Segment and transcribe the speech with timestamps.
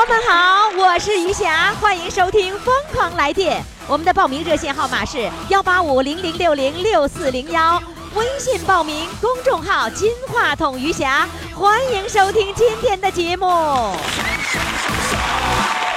[0.00, 3.60] 宝宝们好，我是余霞，欢迎收听《疯狂来电》。
[3.86, 7.78] 我们的报名热线号码是幺八五零零六零六四零幺，
[8.14, 13.46] 微信报名，公众号“金话筒余霞”，欢迎收听今天的节目。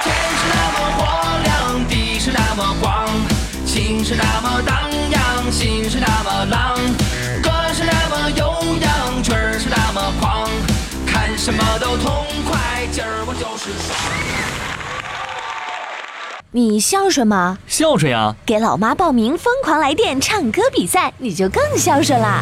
[0.03, 1.05] 天是那么火
[1.45, 3.07] 亮，地是那么广，
[3.65, 6.75] 情是那么荡漾，心是那么浪，
[7.41, 8.52] 歌是那么悠，
[11.45, 13.93] 什么都痛快，今儿我就是爽。
[16.51, 17.57] 你孝顺吗？
[17.67, 18.33] 孝顺呀！
[18.45, 22.41] 给老妈报名“疯狂来电”唱歌比赛，你就更孝顺啦！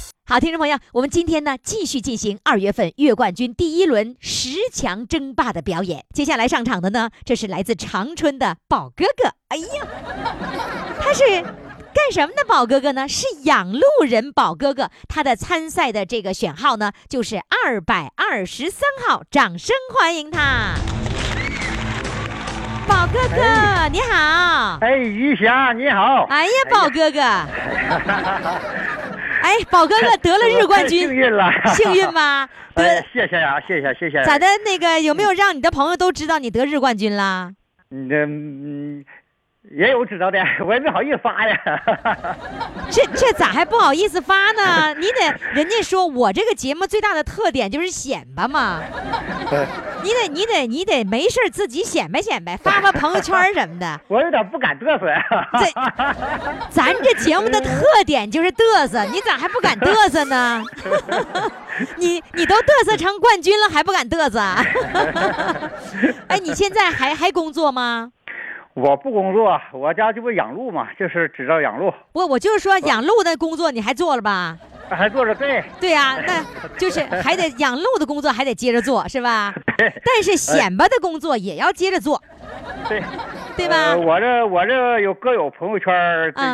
[0.31, 6.05] 好，听众朋友，我们今天呢继续进行二月份月冠军第一轮十强争霸的表演。
[6.13, 9.33] 接下来上场的呢，这是来自长春的宝哥哥。
[9.49, 9.85] 哎呀，
[11.01, 11.41] 他是
[11.93, 13.09] 干什么的宝哥哥呢？
[13.09, 14.89] 是养路人宝哥哥。
[15.09, 19.23] 他的参赛的这个选号呢，就是二百二十三号。
[19.29, 20.75] 掌声欢迎他，
[22.87, 24.77] 宝哥哥，你好。
[24.79, 26.23] 哎，余霞你好。
[26.29, 27.19] 哎呀，宝哥哥。
[27.19, 28.61] 哎，
[29.69, 32.47] 宝哥哥得了日冠军， 幸运了，幸运吗？
[32.75, 34.23] 得，哎谢谢啊，谢谢谢谢。
[34.23, 34.45] 咋的？
[34.65, 37.51] 那个有没有让你的朋友都知道你得日冠军了？
[37.93, 39.05] 嗯嗯，
[39.69, 41.55] 也有知道的， 我也没好意思发呀。
[42.89, 44.93] 这这咋还不好意思发呢？
[44.95, 48.81] 你得人家说我这个节目最大的特点就是显摆嘛，
[50.03, 53.99] 你得你得你得没事自己显摆显摆，发发朋友圈什么的。
[54.09, 55.23] 我有点不敢嘚瑟呀。
[55.53, 55.71] 这
[56.69, 60.63] 咱这节目的特点就是嘚瑟，你咋还不敢嘚瑟呢？
[61.97, 64.39] 你你都嘚瑟成冠军了，还不敢嘚瑟？
[66.27, 68.11] 哎，你现在还还工作吗？
[68.81, 74.57] 我不工作，我家这不养鹿嘛，就是指照养鹿，不我就是说养鹿的工作你还做了吧？
[74.89, 75.63] 还做着对。
[75.79, 76.43] 对呀、那
[76.77, 79.53] 就是 还得养鹿的工作还得接着做，是吧？
[79.77, 82.21] 但是显摆的工作也要接着做，
[82.89, 83.01] 对。
[83.57, 83.75] 对吧？
[83.75, 85.93] 呃我这我这有歌友朋友圈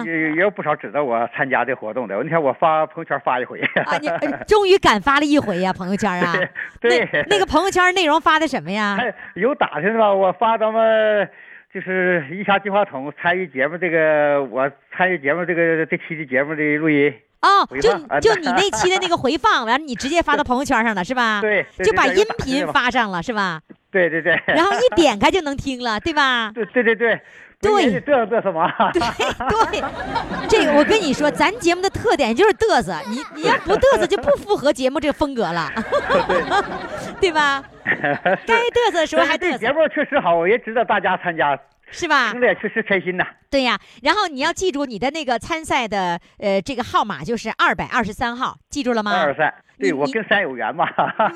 [0.03, 2.15] 也也有不少指着我参加这活动的。
[2.15, 3.61] 那天我发朋友圈发一回。
[3.85, 6.33] 啊，你呃终于敢发了一回呀、朋友圈啊？
[6.81, 8.97] 对那那个朋友圈内容发的什么呀？
[9.35, 10.11] 有打听的吧？
[10.11, 11.29] 我发咱们
[11.77, 14.67] 就是一下金话筒参与节目这个，我
[14.97, 17.13] 参与节目这个这期的节目的录音。
[17.41, 21.39] 哦，就就 你那期的那个回放，完了你直接发到朋友圈上了是吧？
[21.45, 23.61] 对对就把音频发上了是吧？
[23.91, 24.41] 对对对。
[24.47, 26.51] 然后一 点开就能听了，对吧？
[26.55, 27.21] 对对对对。
[27.59, 28.71] 对嘚瑟嘚瑟嘛。
[28.93, 29.01] 对
[29.71, 29.83] 对，
[30.47, 35.69] 这个我跟你说，咱节目的特点就是嘚瑟，你你要不嘚瑟就不符合节目这个风格了，
[37.19, 37.63] 对吧？
[37.83, 41.57] 该嘚瑟的时候还嘚瑟，节目确实好，我也值得大家参加，
[41.89, 42.41] 是吧听？
[42.41, 43.25] 着也确实开心呐。
[43.49, 43.79] 对呀。
[44.03, 49.11] 然后你要记住你的那个参赛的呃这个号码就是二百二十三号，记住了吗？
[49.19, 50.85] 二三，你你对我跟三有缘嘛。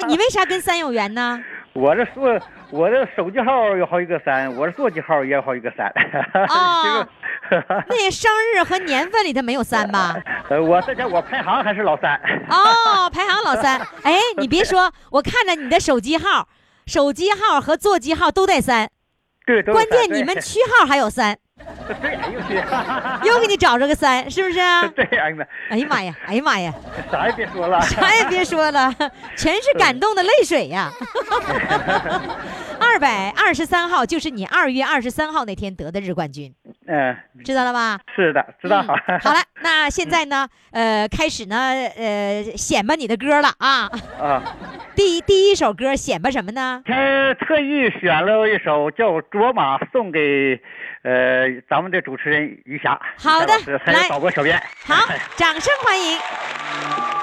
[0.07, 1.41] 你为啥跟三有缘呢？
[1.73, 2.37] 我这座
[2.71, 5.87] 我的手机号有好几个三，我的座机号也有好几个三。
[6.49, 7.07] 哦
[7.89, 10.15] 那生日和年份里头没有三吧？
[10.49, 12.15] 呃，我这家我排行还是老三。
[12.49, 13.77] 哦，排行老三。
[14.03, 16.47] 哎，你别说，我看着你的手机号，
[16.85, 18.89] 手机号和座机号都带三，
[19.45, 21.37] 对，都关键你们 区号还有三，
[22.01, 22.55] 对，哎呦去，
[23.27, 24.87] 又给你找着个三，是不是啊？
[24.95, 26.73] 对，哎呀妈，哎呀妈呀， 哎呀妈呀，
[27.11, 28.93] 啥也别说了，啥也别说了，
[29.35, 30.91] 全是感动的泪水呀！
[32.79, 36.53] 二百二十三号就是你二月二十三号那天得的日冠军，
[36.87, 37.99] 嗯，知道了吧？
[38.15, 38.83] 是的，知道。
[39.07, 41.57] 嗯好了，那现在呢，呃，开始呢，
[41.97, 43.89] 呃，显摆你的歌了啊！
[44.19, 44.41] 啊，
[44.95, 46.81] 第一第一首歌显摆什么呢？
[46.85, 46.93] 他
[47.35, 50.59] 特意选了一首叫《卓玛》，送给
[51.03, 52.99] 呃咱们的主持人于霞。
[53.17, 53.53] 好的
[53.83, 54.61] 还有来导播小编。
[54.85, 54.95] 好，
[55.35, 57.20] 掌声欢迎。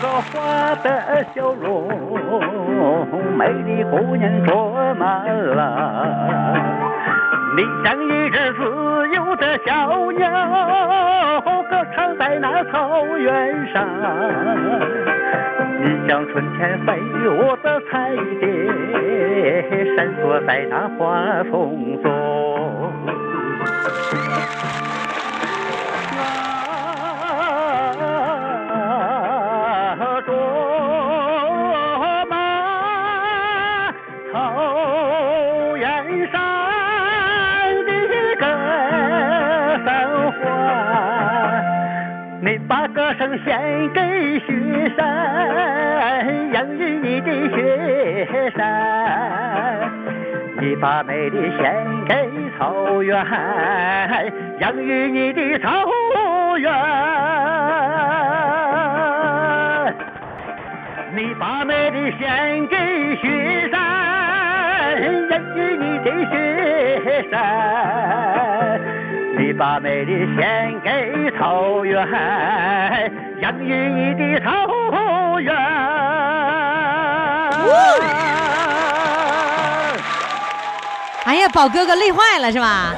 [0.00, 1.88] 个花的笑容，
[3.36, 5.22] 美丽姑娘卓玛
[5.54, 5.60] 拉。
[7.54, 8.60] 你像一只自
[9.14, 13.86] 由的小鸟，歌唱在那草原上。
[15.82, 16.98] 你像春天飞
[17.28, 18.10] 舞的彩
[18.40, 18.46] 蝶，
[19.96, 22.09] 闪烁在那花丛中。
[43.80, 45.02] 献给雪山，
[46.52, 49.88] 养育你的雪山；
[50.60, 52.28] 你把美丽献给
[52.58, 53.24] 草原，
[54.58, 55.86] 养育你的草
[56.58, 56.70] 原；
[61.14, 62.76] 你把美丽献给
[63.16, 65.00] 雪山，
[65.30, 67.40] 养育你的雪山。
[69.38, 72.06] 你把美丽献给草原，
[73.74, 75.54] 你的草原。
[81.24, 82.94] 哎呀，宝哥哥累坏了是吧？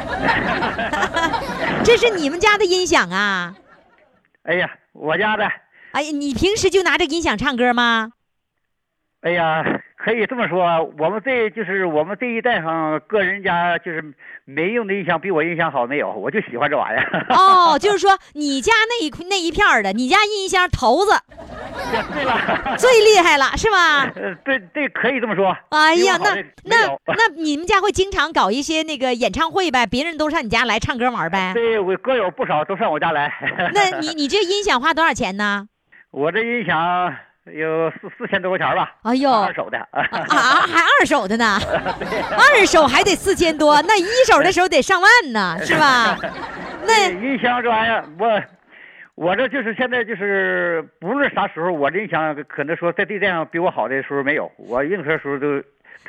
[1.85, 3.55] 这是你们家的音响啊？
[4.45, 5.45] 哎呀，我家的，
[5.93, 8.13] 哎呀，你平时就拿着音响唱歌吗？
[9.23, 9.63] 哎呀，
[10.03, 14.03] 可以这么说，我们这就是我们这一代上个人家就是
[14.45, 17.27] 没用的音响比我音响好没有，我就喜欢这玩意儿。
[17.31, 21.13] 哦，就是说你家那一那一片儿的，你家音箱头子
[22.13, 24.11] 对了，最厉害了，是吧？
[24.17, 25.57] 呃，对对，可以这么说。
[25.69, 26.35] 哎呀，那
[26.65, 29.87] 那那 你们家会经常搞一些那个演唱会呗？
[29.87, 31.53] 别人都上你家来唱歌玩呗？
[31.55, 33.33] 对我歌友不少都上我家来。
[33.73, 35.69] 那你你这音响花多少钱呢？
[36.11, 37.15] 我这音响
[37.45, 39.79] 有四四千多块钱吧，哎呦二手的。
[39.91, 41.59] 啊啊，还二手的呢，
[42.39, 46.17] 二手还得四千多，那一手的时候得上万呢，是吧？
[46.87, 48.41] 那对音响这玩意儿，我
[49.15, 55.61] 我这就是现在就是不论啥时候，我这音响可能说在地上比我好的时候没有，我任何时候都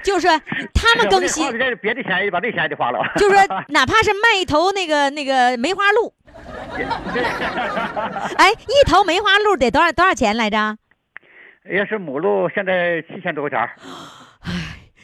[0.04, 0.28] 就是
[0.74, 1.52] 他们更新
[1.82, 3.00] 别的钱也把这钱也得花了。
[3.16, 6.14] 就是说 哪怕是卖一头那个那个梅花鹿，
[8.38, 10.78] 哎，一头梅花鹿得多少多少钱来着？
[11.70, 13.70] 要是母鹿现在七千多块钱儿，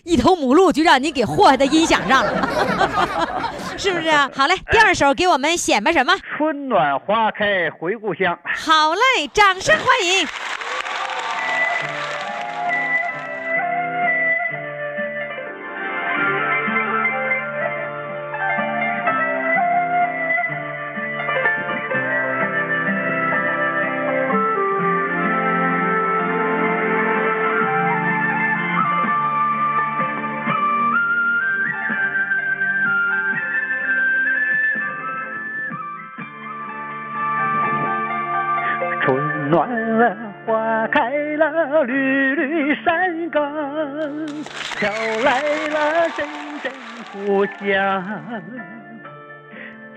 [0.03, 4.29] 一头母鹿就让你给祸害在音响上了， 是不是啊？
[4.35, 6.13] 好嘞，第二首给我们显摆什么？
[6.37, 8.37] 春暖花开回故乡。
[8.43, 10.27] 好嘞，掌声欢迎。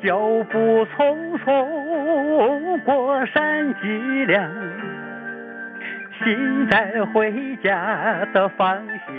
[0.02, 0.18] 脚
[0.50, 4.50] 步匆匆过山脊梁，
[6.18, 8.76] 心在回家的方
[9.06, 9.12] 向。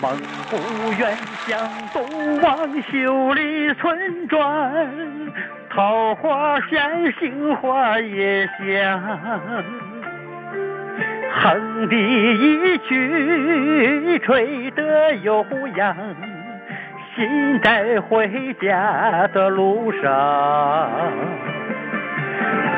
[0.00, 0.14] 梦
[0.50, 0.56] 不
[0.98, 4.72] 远乡，东望秀丽村庄，
[5.70, 9.00] 桃花香，杏花也香。
[11.34, 15.44] 哼的一曲，吹得悠
[15.76, 15.96] 扬，
[17.14, 18.28] 心在回
[18.60, 20.90] 家的路上。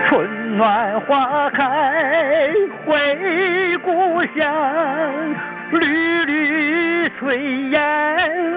[0.07, 2.53] 春暖花开
[2.87, 5.35] 回故乡，
[5.73, 7.81] 缕缕炊烟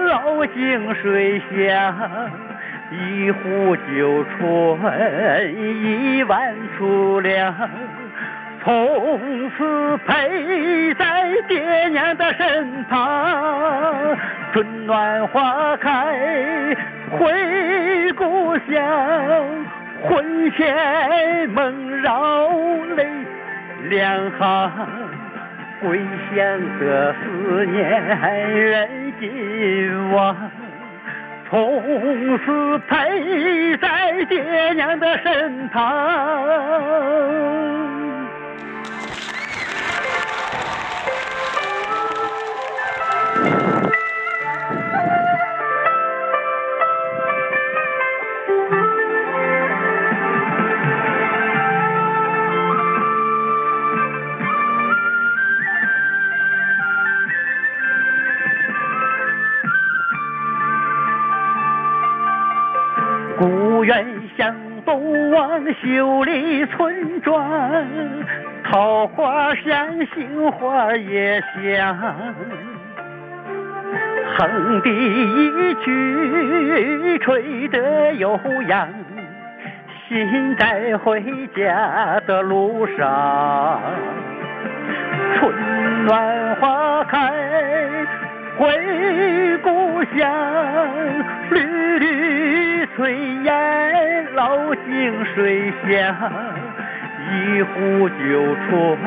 [0.06, 2.30] 绕井水乡。
[2.90, 4.80] 一壶酒醇，
[5.54, 7.54] 一碗粗粮，
[8.68, 14.14] 从此陪在爹娘的身旁。
[14.52, 16.76] 春暖花开
[17.10, 18.84] 回故乡，
[20.02, 22.46] 魂牵梦绕
[22.94, 23.08] 泪
[23.88, 24.70] 两行。
[25.80, 25.98] 归
[26.36, 28.02] 乡的思念
[28.50, 30.36] 人尽忘，
[31.48, 37.87] 从此陪在爹娘的身旁。
[63.38, 64.04] 故园
[64.36, 64.52] 向
[64.84, 68.47] 东望，秀丽村庄。
[68.70, 71.96] 桃花香，杏花也香。
[74.36, 78.86] 横笛一曲，吹得悠扬，
[80.06, 81.22] 心在回
[81.56, 83.80] 家的路上。
[85.34, 87.32] 春暖花开，
[88.58, 90.30] 回故乡，
[91.50, 91.58] 缕
[91.98, 96.14] 缕炊烟老井水响，
[97.30, 98.98] 一壶酒醇，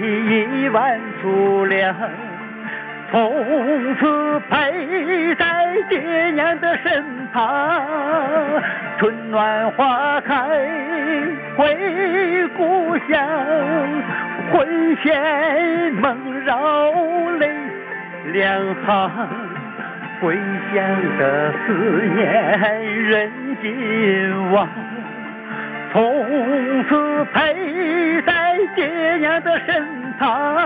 [0.00, 1.94] 一碗粗粮。
[3.10, 5.44] 从此陪在
[5.88, 7.82] 爹娘的身旁，
[8.98, 10.34] 春暖花开
[11.56, 13.20] 回故乡，
[14.50, 16.56] 魂牵梦绕
[17.38, 17.50] 泪
[18.32, 19.28] 两行，
[20.20, 20.34] 归
[20.74, 20.82] 乡
[21.18, 21.72] 的思
[22.14, 22.24] 念
[23.04, 23.30] 人
[23.60, 24.66] 尽忘。
[25.92, 28.86] 从此陪在爹
[29.18, 29.86] 娘的身
[30.18, 30.56] 旁。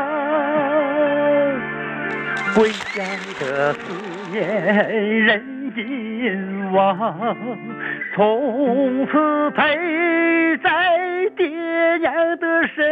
[2.54, 3.04] 归乡
[3.40, 3.78] 的思
[4.30, 4.40] 念
[5.24, 7.36] 人尽忘，
[8.14, 10.70] 从此陪在
[11.36, 11.48] 爹
[11.98, 12.84] 娘的身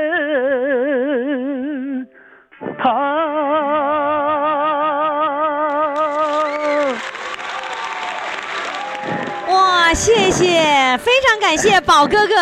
[2.76, 2.92] 旁。
[9.94, 12.34] 谢谢，非常感谢宝哥哥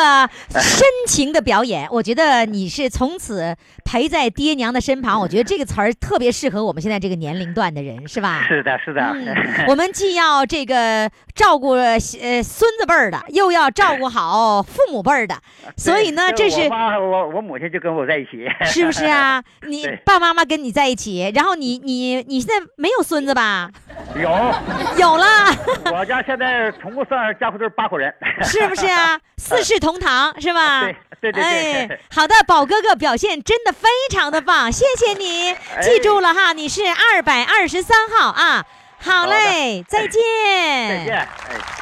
[0.58, 1.86] 深情的表演。
[1.90, 3.54] 我觉得你是从此
[3.84, 8.42] 陪在爹娘的身旁，我觉得这个词儿特别适合我们现在这个年龄段的人，是吧？
[8.48, 9.02] 是的，是的。
[9.02, 15.34] 嗯，我们既要这个照顾呃孙子辈儿的，又要照顾好父母辈儿的，
[15.76, 19.42] 所以呢，这是我妈我我母亲就跟我在一起，是不是啊？
[19.68, 23.70] 你爸爸妈妈跟你在一起，然后你你你现在没有孙子吧？
[24.16, 24.22] 有，
[24.98, 25.24] 有了，
[25.92, 29.18] 我家现在从不算家伙都是八口人， 是不是啊？
[29.36, 30.82] 四世同堂是吧？
[31.20, 38.64] 对对对对哎， 好的，宝哥哥表现真的非常的棒，谢谢你，记住了哈，你是二百二十三号啊。
[39.04, 40.20] 好嘞，再见。
[40.88, 41.81] 再见，哎。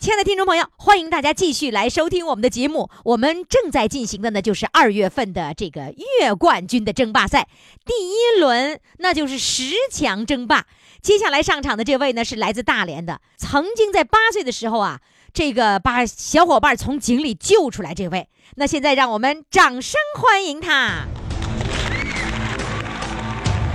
[0.00, 2.88] 亲爱的听众朋友，欢迎大家继续来收听我们的节目。
[3.04, 7.48] 我们正在进行的呢，就是二月份的这个月冠军的争霸赛
[7.84, 10.66] 第一轮，那就是十强争霸。
[11.02, 15.00] 接下来上场的这位呢，是来自大连的，曾经在八岁的时候啊，
[15.34, 17.92] 这个把小伙伴从井里救出来。
[17.92, 21.06] 这位，那现在让我们掌声欢迎他。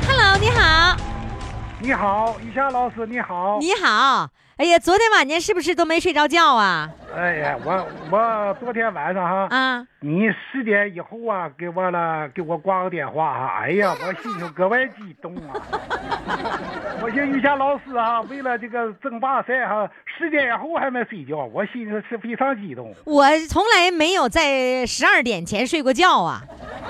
[0.08, 0.96] Hello，你好，
[1.82, 3.58] 你好，雨霞老师，你好。
[3.60, 4.30] 你好。
[4.56, 6.88] 哎呀，昨天晚上是不是都没睡着觉啊？
[7.16, 13.62] 哎呀，我我昨天晚上哈，啊，你十点以后啊，给我了，给我挂个电话哈。
[13.64, 15.58] 哎呀，我心情格外激动啊！
[17.02, 22.94] 我寻于霞老师啊，为了这个争霸赛哈，十点以后还没睡觉，我心情是非常激动。
[23.06, 26.44] 我从来没有在十二点前睡过觉啊。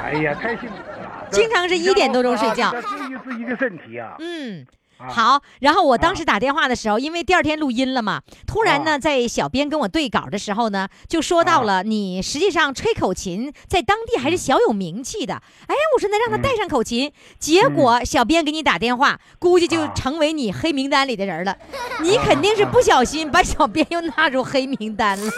[0.03, 4.15] 哎呀，太辛苦了，经常是一点多钟睡觉这注意自己的身体啊。
[4.19, 4.65] 嗯。
[4.97, 5.09] 啊。
[5.09, 8.99] 好，然后我当时打电话的时候，因为第二天录音了嘛，突然呢，啊。
[8.99, 15.33] 在小编跟我对稿的时候呢，就说到了你实际上吹口琴在当地还是小有名气的。
[15.67, 19.91] 哎，我说那让他带上口琴，结果小编给你打电话，估计就啊。
[19.93, 21.57] 成为你黑名单里的人了。
[22.01, 25.31] 你肯定是不小心把小编又纳入黑名单了。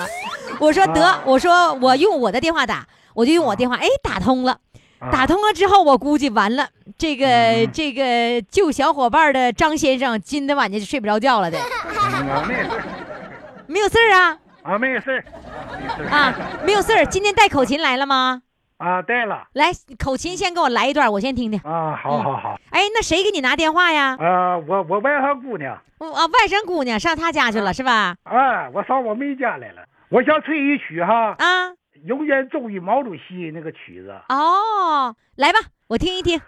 [0.59, 4.59] 我说得啊，我说我用我的电话打，我就用我电话，哎，打通了。
[5.05, 11.57] 啊打通了之后，我估计完了，这个、这个救小伙伴的张先生今天晚上就睡不着觉了的，
[13.67, 15.23] 没有事儿啊啊，没有事儿
[16.09, 16.33] 啊，
[16.65, 17.05] 没有事儿。
[17.05, 18.41] 今天带口琴来了吗？
[18.77, 19.71] 啊，带了来，
[20.03, 21.59] 口琴先给我来一段，我先听听。
[21.63, 22.59] 啊，好好好。
[22.71, 24.17] 哎，那谁给你拿电话呀？
[24.19, 25.73] 啊，我我外甥姑娘。
[25.73, 28.15] 啊，外甥姑娘上他家去了是吧？
[28.23, 29.83] 哎，我上我妹家来了。
[30.09, 31.71] 我想吹一曲哈，啊，
[32.05, 34.11] 永远忠于毛主席那个曲子。
[34.29, 36.39] 哦，来吧，我听一听。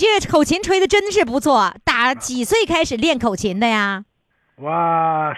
[0.00, 1.74] 这个口琴吹的真是不错。
[1.84, 4.04] 打几岁开始练口琴的呀？
[4.56, 4.70] 我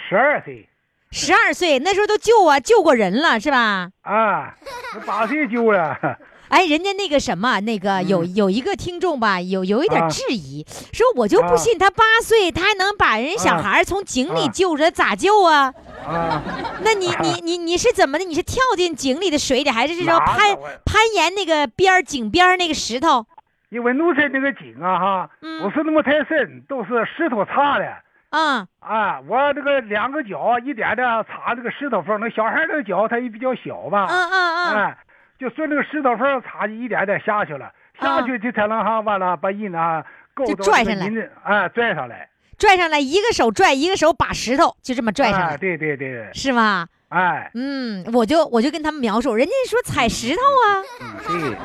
[0.09, 0.69] 十二岁
[1.11, 3.91] 十二岁，那时候都救啊救过人了是吧？
[4.03, 4.55] 啊，
[4.95, 5.99] 我八岁救了。
[6.47, 15.75] 哎，人家那个什么，那个有有一个听众吧，有有一点质疑，说我就不啊信他八岁，他还能把人小啊孩从井里啊救出来，咋救啊？
[16.07, 16.41] 啊，
[16.85, 18.25] 那你你 你你是怎么的？
[18.25, 23.27] 你是跳进井里的水里，还是说哪攀攀岩那个边儿井边儿那个石头？
[23.73, 25.63] 因为农村那个井啊哈，嗯。
[25.63, 27.87] 不是那么太深，都是石头插的。
[28.29, 34.99] 啊啊，我这个两个脚一点点插这个石头缝，那小孩那个脚他也比较小吧，嗯嗯嗯，哎，
[35.39, 41.09] 就顺那个石头缝插一点点下去了，下啊去就才能哈完了把人啊够拽上来。
[41.09, 46.87] 这个人哎，拽上来，拽上来，一个手拽，一个手把石头，就这么拽上来，哎对对对，是吗？
[47.13, 50.67] 哎，嗯，我就我就跟他们描述，人家说踩石头啊。
[51.01, 51.57] 嗯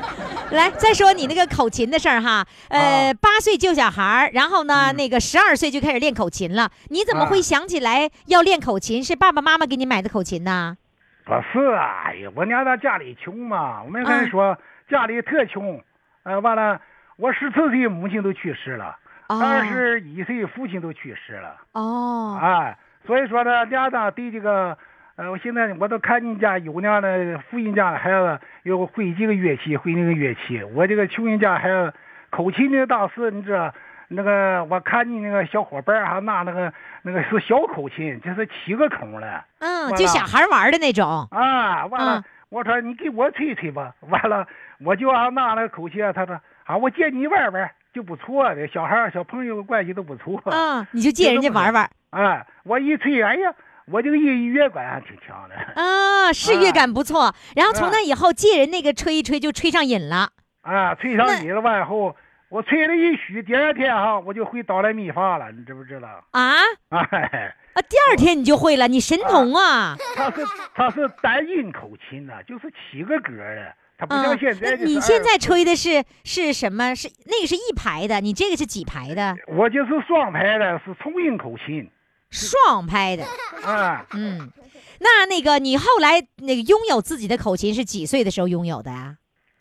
[0.50, 6.70] 对，来，再说你那个口琴的事儿哈，呃，啊八岁救小孩儿，然后呢，嗯那个十二岁就开始练口琴了。
[6.90, 9.04] 你怎么啊会想起来要练口琴？
[9.04, 10.78] 是爸爸妈妈给你买的口琴呢？
[11.26, 14.58] 不是啊，哎呀，我娘家家里穷嘛，我没跟啊你说，
[14.90, 15.82] 家里特穷，
[16.24, 16.80] 呃，完了，
[17.18, 21.56] 我十四岁母亲都去世了，哦二十一岁父亲都去世了。
[21.72, 24.78] 哦，哎，所以说呢，家长对这个，
[25.18, 30.64] 呃，我现在我都看你家有那样的富人家的孩子有会几个乐器，会那个乐器。
[30.76, 31.92] 我这个穷人家孩子
[32.30, 33.74] 口琴呢，当时你知道，
[34.10, 41.28] 那个我看你那个小伙伴儿还拿那个那个是小口琴，就是七个孔的嗯，就小孩玩儿的那种。
[41.32, 41.88] 啊。
[41.88, 43.96] 完了，嗯我说你给我吹吹吧。
[44.02, 44.48] 完了，
[44.86, 50.40] 我就啊拿那个口琴，他说啊，我借你玩玩就不错的，小孩儿小朋友关系都不错。
[50.46, 51.90] 嗯，你就借人家玩玩。
[52.12, 53.52] 哎，我一吹，哎呀，
[53.92, 55.56] 我这个音乐感还挺强的。
[55.82, 57.34] 啊，是乐感不错。
[57.56, 60.30] 然后从啊那以后借人那个吹一吹就吹上瘾了。
[60.62, 62.16] 啊，吹上瘾了完后，
[62.50, 66.08] 我吹了一宿，第二天哈我就会哆来咪发了，你知不知道？
[66.32, 66.52] 啊
[66.90, 67.82] 哎，啊！
[67.84, 69.96] 第二天你就会了，你神童啊！
[70.16, 70.46] 他是
[70.76, 74.84] 他是单音口琴呐、就是七个格的，它不嗯像现，在的。
[74.84, 76.94] 你现在，吹的是是什么？
[76.94, 79.34] 是那个是一排的，你这个是几排的？
[79.48, 81.90] 我就是双排的，是重音口琴。
[82.30, 83.24] 双拍的。
[83.64, 84.52] 啊，嗯，
[85.00, 89.16] 那那个你后来那个拥有自己的口琴是几岁的时候拥有的啊？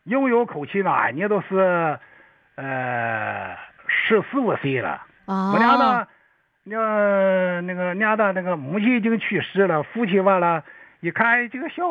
[0.05, 1.99] 拥有口琴啊，你都是，
[2.55, 3.57] 呃，
[3.89, 5.03] 十四五岁了。
[5.27, 6.07] 哦，我娘呢，
[6.65, 10.63] 那那个娘的那个母亲已经去世了，父亲完了，
[11.01, 11.83] 一看哎这个小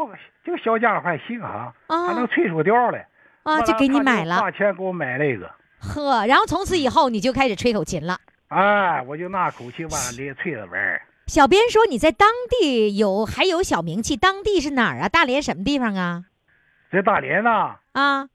[0.46, 3.08] 这个小家伙还行哈，哦还能吹出调来，
[3.44, 8.18] 啊，就给你买了，花钱给我买了一个，呵，然后从此以后你就开始吹口琴了。
[8.56, 11.02] 哎，我就拿口琴完了里吹着玩儿。
[11.28, 15.10] 小编说你在当地有还有小名气，当地是哪儿啊？
[15.10, 16.24] 大连什么地方啊？
[16.90, 18.30] 在大连呐，啊，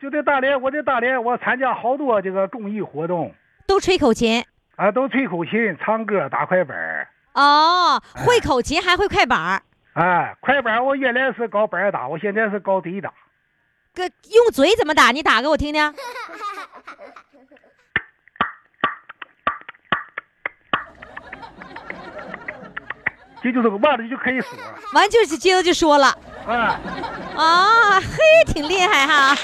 [0.00, 3.32] 就在大连，我在大连，我参加好多这个公益活动，
[3.68, 7.08] 都吹口琴啊，都吹口琴、唱歌、打快板儿。
[7.34, 13.14] 哦，会口琴还会快板儿，哎，快板儿我原来是搞板儿打，我现在是搞嘴打。
[13.94, 15.12] 哥用嘴怎么打？
[15.12, 15.94] 你打给我听听。
[23.46, 24.58] 这就是个完了就可以说，
[24.92, 26.52] 完就是接着就说了哎，
[27.36, 29.36] 啊，嘿，挺厉害哈。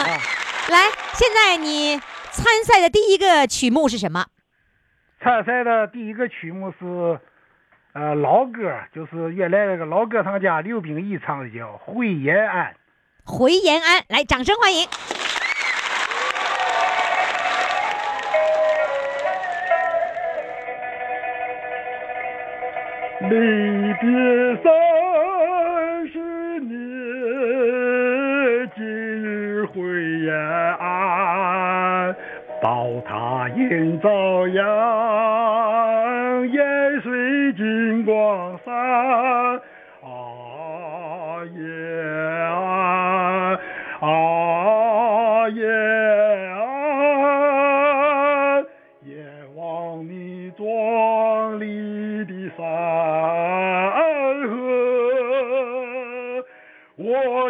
[0.69, 1.97] 来，现在你
[2.33, 4.27] 参赛的第一个曲目是什么？
[5.23, 7.21] 参赛的第一个曲目是，
[7.93, 12.73] 呃，老歌，就是原来那个老歌唱家刘秉义唱的叫《回延安》。
[13.25, 14.89] 回延安，来，掌声欢迎。
[23.31, 24.09] 离别
[24.57, 24.65] 三
[26.09, 26.19] 十
[26.61, 26.73] 年，
[28.75, 29.79] 今日回
[30.21, 30.35] 延
[30.79, 32.17] 安，
[32.61, 38.75] 宝塔映朝阳，烟水金光闪。
[38.75, 39.61] 啊
[41.57, 41.63] 耶
[42.43, 43.57] 啊
[44.01, 44.09] 啊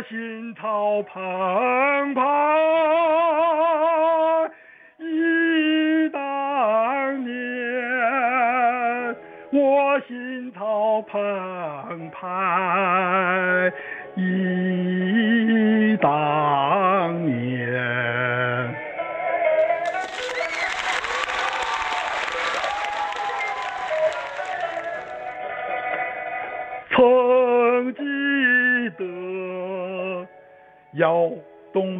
[0.08, 2.22] 心潮澎湃。
[4.98, 7.32] 忆当年，
[9.52, 13.72] 我心潮澎湃。
[14.16, 16.51] 忆当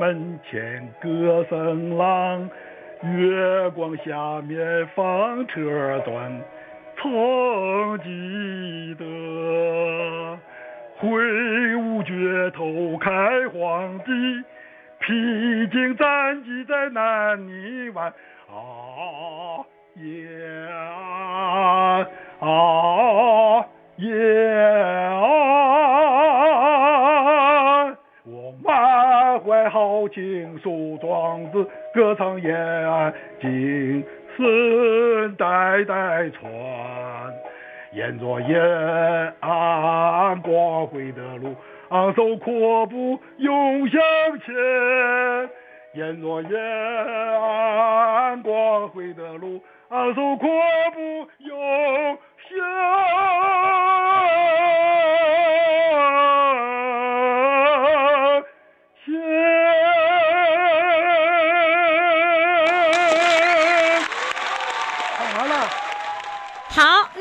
[0.03, 2.51] 门前歌声朗，
[3.05, 6.43] 月光下面放车转，
[7.01, 10.37] 曾记得
[10.99, 14.43] 挥舞镢头开荒地，
[14.99, 18.13] 披荆斩棘在南泥湾。
[18.49, 19.63] 啊
[19.99, 20.27] 耶
[20.69, 22.05] 啊
[22.41, 23.65] 啊
[23.99, 24.11] 耶
[30.03, 34.05] 怀豪情树桩子，歌唱延安，经
[34.37, 36.51] 世代代传。
[37.93, 38.61] 沿着延
[39.41, 41.55] 安光辉的路，
[41.91, 44.01] 昂首阔步勇向
[44.41, 44.55] 前。
[45.95, 46.61] 沿着延
[47.41, 50.49] 安光辉的路，昂首阔
[50.95, 52.59] 步勇向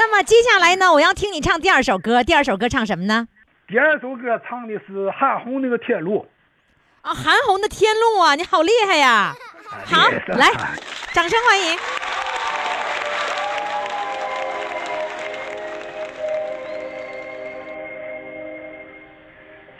[0.02, 2.24] 那么接下来呢，我要听你唱第二首歌。
[2.24, 3.28] 第二首歌唱什么呢？
[3.68, 6.26] 第二首歌唱的是韩红那个天路。
[7.04, 9.32] 啊，韩红的《天路》啊，你好厉害呀！
[9.86, 10.10] 好，
[10.40, 10.50] 来，
[11.14, 11.78] 掌声欢迎。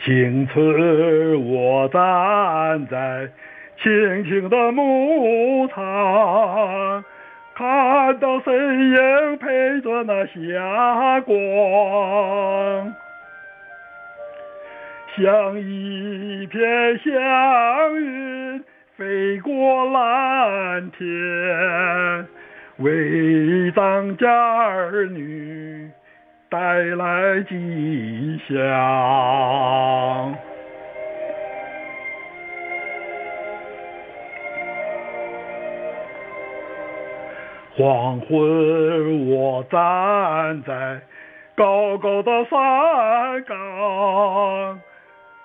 [0.04, 3.28] 青春，我站在
[3.82, 7.04] 青青的牧场，
[7.54, 8.52] 看到身
[8.90, 11.34] 影陪着那霞光，
[15.16, 18.64] 像一片祥云
[18.96, 22.26] 飞过蓝天，
[22.78, 25.90] 为张家儿女。
[26.52, 28.52] 带来吉祥。
[37.82, 41.00] 黄昏，我站在
[41.56, 44.78] 高高的山岗，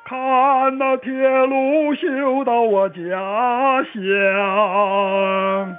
[0.05, 1.11] 看那铁
[1.47, 2.99] 路修到我家
[3.91, 5.75] 乡。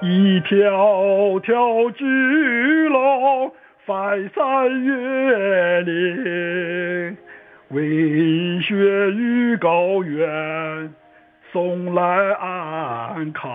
[0.00, 3.52] 一条条巨龙
[3.86, 7.16] 翻山越岭，
[7.68, 8.74] 为雪
[9.12, 10.92] 域高原
[11.56, 12.02] 送来
[12.34, 13.48] 安康。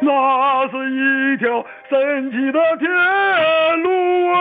[0.00, 2.86] 那是一条神奇的铁
[3.82, 4.36] 路啊，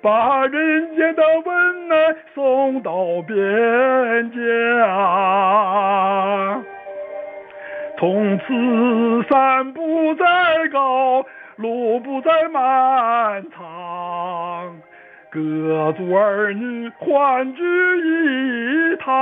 [0.00, 3.36] 把人间的温暖送到边
[4.30, 4.38] 疆。
[7.98, 8.46] 从此
[9.28, 10.24] 山不再
[10.72, 11.22] 高，
[11.56, 13.57] 路不再漫长，
[15.38, 19.14] 各族儿女欢聚一堂。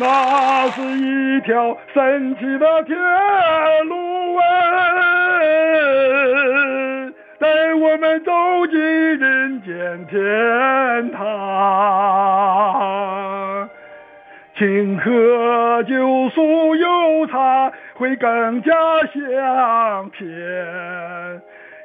[0.00, 2.96] 那是一条神奇的铁
[3.88, 4.42] 路啊，
[7.38, 8.32] 带我们走
[8.66, 11.20] 进人间天堂。
[14.58, 15.94] 请喝酒
[16.30, 18.72] 酥油茶，会更加
[19.12, 20.26] 香甜。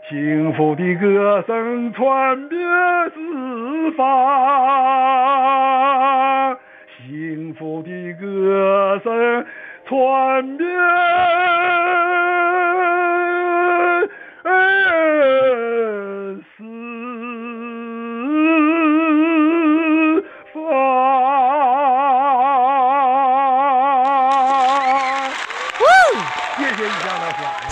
[0.09, 2.59] 幸福的歌声传遍
[3.13, 4.07] 四方。
[7.05, 9.45] 幸福的歌声
[9.85, 10.69] 传遍
[16.55, 16.63] 四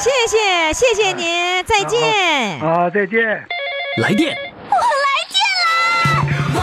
[0.06, 2.62] 谢谢，谢谢您，再见。
[2.62, 3.44] 啊，再见。
[4.04, 4.38] 来电，
[4.70, 6.62] 我来电啦！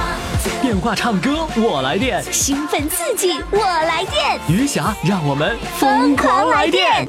[0.62, 2.22] 电话唱歌，我来电。
[2.32, 7.04] 兴奋刺激，我来电，余霞，让我们疯狂来电！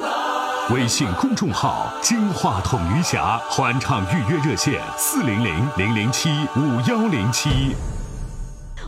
[0.72, 7.76] 微信公众号“金话筒余霞”欢唱预约热线：四零零零零七五幺零七。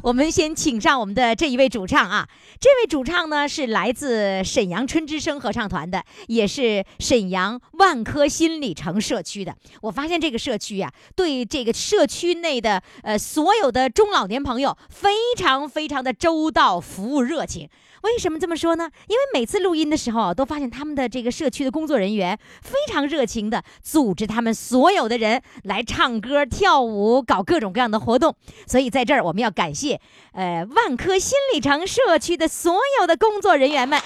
[0.06, 9.56] 我们先请上我们的这一位主唱啊，这位主唱呢是来自沈阳春之声合唱团的，也是沈阳万科新里程社区的。
[9.82, 17.68] 我发现这个社区呀、对这个社区内的呃所有的中老年朋友非常非常的周到，服务热情。
[18.06, 18.88] 为什么这么说呢？
[19.08, 28.36] 因为每次录音的时候，都发现他们的这个社区的工作人员非常热情的组织他们所有的人来唱歌、跳舞，搞各种各样的活动。
[28.68, 30.00] 所以在这儿我们要感谢，
[30.34, 34.00] 呃，万科新里程社区的所有的工作人员们。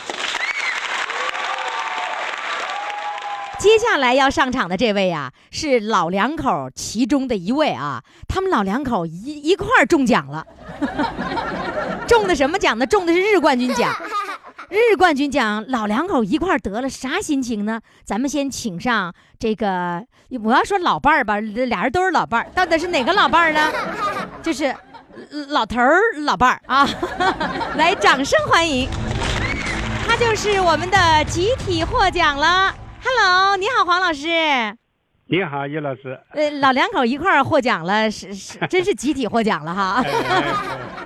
[3.60, 10.48] 接下来要上场的这位啊，是老两口其中的一位啊，他们老两口一一块儿中奖了，
[12.08, 12.88] 中的什么奖呢？
[12.88, 13.93] 中的是日冠军奖。
[14.69, 17.82] 日冠军奖，老两口一块儿得了，啥心情呢？
[18.06, 20.06] 咱们先请上这个，
[20.43, 23.72] 我要说老伴儿吧，俩人都是老伴儿，到底是哪个老伴儿呢？
[24.41, 24.65] 就是
[25.32, 26.88] 呃老头儿老伴儿啊！
[27.76, 28.88] 来，掌声欢迎，
[30.08, 32.74] 他就是我们的集体获奖了。
[33.01, 34.27] Hello，你好，黄老师。
[35.31, 36.19] 你好，叶老师。
[36.31, 40.01] 呃，老两口一块儿获奖了，是是，真是集体获奖了哈。
[40.05, 40.53] 哎哎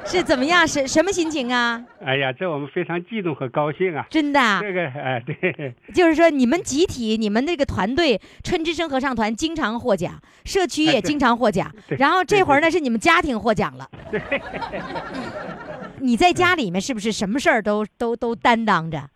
[0.05, 0.67] 是怎么样？
[0.67, 1.81] 是什么心情啊？
[2.05, 4.05] 哎呀，这我们非常激动和高兴啊！
[4.09, 13.89] 真的啊，这个哎，对，就是说你们集体，你们那个团队春之声合唱团经常获奖，社区也经常获奖，对然后这会儿呢是你们家庭获奖了。
[14.11, 14.21] 对
[15.99, 19.09] 你在家里面是不是什么事儿都都都担当着？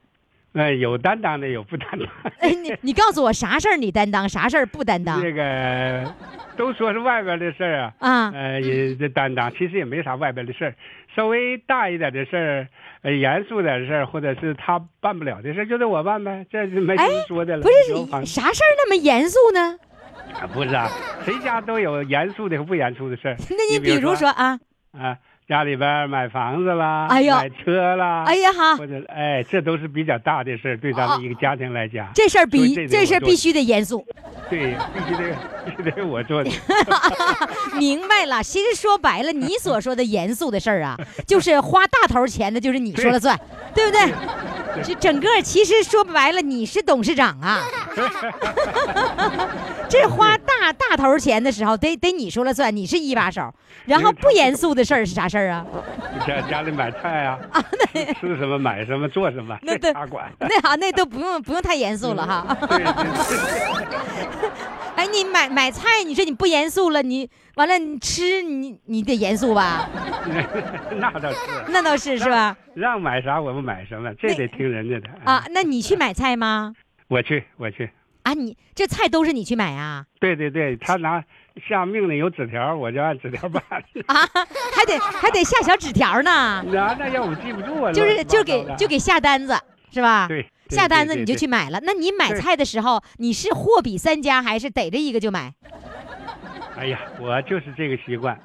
[0.58, 2.08] 哎，有担当的，有不担当。
[2.40, 6.14] 哎，你你告诉我啥事儿你担当，啥事儿不担当这个
[6.58, 8.32] 都说是外边的事儿啊，啊？
[8.34, 10.76] 呃，也这担当，其实也没啥外边的事儿，
[11.16, 12.68] 稍微大一点的事儿，
[13.04, 17.62] 呃，严肃点的事儿，或者是他办不了的事儿，就得我办呗，这就没什么说的了。
[17.62, 19.78] 不是你啥事儿那么严肃呢？
[20.34, 20.90] 啊不是啊，
[21.24, 23.36] 谁家都有严肃的和不严肃的事儿。
[23.52, 24.60] 那你比如说啊，
[24.92, 34.06] 啊，家里边买房子啦，哎呀买车啦，哎呀哈，或者哎，这都是比较大的事儿，对咱们一个家庭来讲，这事儿比这事儿必须得严肃。
[34.50, 36.52] 对，必须得 必须得我做的。
[37.80, 43.40] 明白了，其实说白了，你所说的严肃的事儿啊，就是花大头钱的，就是你说了算，
[43.74, 44.02] 对不对？
[44.84, 47.62] 这整个其实说白了，你是董事长啊。
[49.90, 53.54] 这花大大头钱的时候，得得你说了算，你是一把手。
[53.86, 55.66] 然后不严肃的事儿是啥事儿啊？
[56.28, 57.40] 家家里买菜啊，
[58.20, 60.30] 吃什么买什么做什么，那对他管。
[60.40, 62.58] 那好，那都不用不用太严肃了哈。
[64.96, 69.90] 哎，你买买菜，你说你不严肃了，你完了你吃你你得严肃吧？
[70.98, 71.38] 那倒是。
[71.70, 72.56] 那倒是是吧？
[72.76, 75.44] 让买啥我们买什么，这得听人家的啊，。
[75.52, 76.74] 那你去买菜吗？
[77.08, 77.90] 我去，我去。
[78.22, 80.06] 啊，你这菜都是你去买啊？
[80.20, 81.24] 对对对，他拿
[81.68, 83.64] 下命令有纸条，我就按纸条办。
[84.06, 84.22] 啊，
[84.76, 87.92] 还得还得下小纸条呢，那那要我记不住啊。
[87.92, 89.58] 就是就给就给下单子
[89.92, 90.28] 是吧？
[90.28, 91.80] 对，下单子你就去买了。
[91.82, 95.54] 那你买菜的时候，你是货比三家，还是逮着一个就买？
[96.78, 98.40] 哎呀，我就是这个习惯，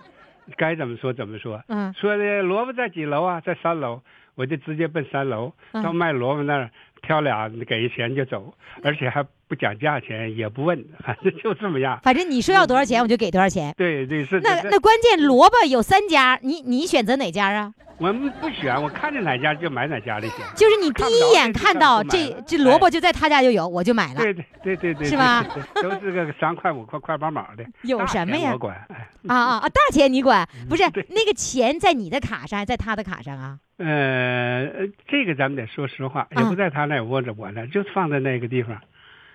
[0.56, 1.62] 该怎么说怎么说。
[1.68, 3.40] 嗯说的萝卜在几楼啊？
[3.40, 4.00] 在三楼，
[4.34, 6.70] 我就直接奔三楼，嗯到卖萝卜那儿
[7.02, 12.00] 挑俩，给钱就走，而且还不讲价钱，也不问，反 正就这么样。
[12.02, 13.74] 反正你说要多少钱，我就给多少钱。
[13.76, 14.40] 对对是。
[14.40, 17.74] 那那关键萝卜有三家，你你选择哪家啊？
[18.02, 20.44] 我们不选，我看见哪家就买哪家的行。
[20.56, 24.20] 就是你第一眼看到这这萝卜就在他家就有，我就买了。
[24.20, 25.44] 对对对对对，是吧
[25.76, 27.64] 都是个三块五块块八毛的。
[27.82, 28.74] 有什么呀我管。
[28.88, 29.68] 哎啊啊啊！
[29.68, 30.48] 大钱你管？
[30.68, 33.60] 不是那个钱在你的卡上，还是在他的卡上啊？
[33.76, 34.66] 呃，
[35.06, 38.76] 这个咱们得说实话，也啊不在他那，窝着我那，就放在那个地方。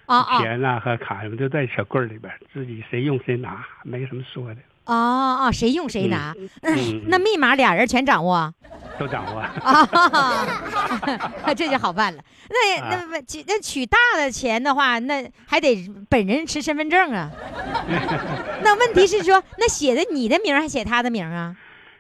[0.08, 5.52] 啊啊钱呐、和卡什么都在小柜儿里边儿，自己谁用谁拿，没什么说的，啊啊！
[5.52, 6.34] 谁用谁拿？
[6.64, 8.54] 嗯那密码俩人全掌握
[9.00, 9.40] 都掌握。
[9.42, 9.88] 啊，
[11.56, 12.24] 这就好办了。
[12.50, 17.30] 那那取那取大的钱的话，那还得本人持身份证啊。
[18.64, 21.56] 那问题是说，那写的你的名还写他的名啊？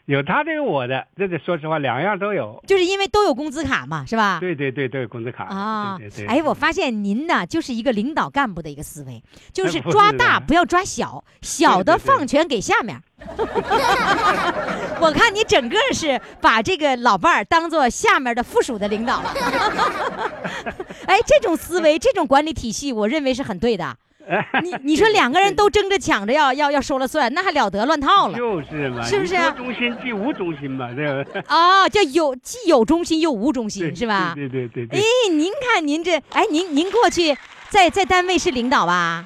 [0.07, 2.63] 有他的有我的，这得说实话，两样都有。
[2.65, 4.37] 就是因为都有工资卡嘛，是吧？
[4.39, 5.43] 对对对，都有工资卡。
[5.43, 6.27] 啊对对，对。
[6.27, 13.01] 哎，我发现您呢，就是一个领导干部的一个思维，就是抓大不要抓小，小的放权给下面儿。
[15.01, 19.33] 我看你整个是把这个老伴儿当做下面的附属的领导了。
[21.05, 23.97] 哎，这种思维，这种管理体系，我认为是很对的。
[24.63, 31.43] 你你说两个人都争着抢着要要要说了算，那还了得乱套了就是嘛，是不是中心即无中心嘛，这个。
[31.47, 31.87] 哦！
[31.89, 34.33] 叫有既有中心又无中心是吧？
[34.35, 37.37] 对对对对哎。，您看您这，哎，您您过去
[37.69, 39.25] 在在单位是领导吧？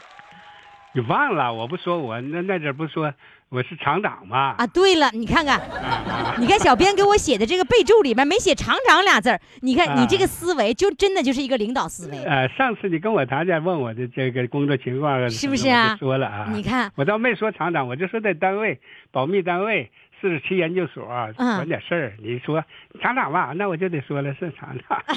[0.93, 1.53] 你忘了？
[1.53, 3.13] 我不说我那那阵儿不说
[3.51, 4.55] 我是厂长嘛？
[4.57, 12.23] 啊，对了，你看看，啊你看小编给我写的这个备注里面没写厂长俩字儿，你看你这个啊思维就真的就是一个领导思维。
[12.23, 15.97] 呃，上次你跟我谈见问我的这个工作情况，是不是啊？
[15.99, 18.79] 说了啊，你看，我倒没说厂长，我就说在单位
[19.11, 21.03] 保密单位四十七研究所
[21.37, 22.13] 嗯管点事儿。
[22.19, 22.63] 你说
[23.01, 25.01] 厂长吧，那我就得说了是厂长。